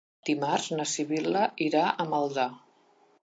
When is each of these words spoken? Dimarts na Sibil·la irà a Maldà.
Dimarts 0.27 0.69
na 0.77 0.85
Sibil·la 0.93 1.43
irà 1.67 1.83
a 2.05 2.09
Maldà. 2.15 2.47